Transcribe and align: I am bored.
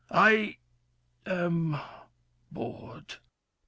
I 0.09 0.57
am 1.27 1.79
bored. 2.51 3.17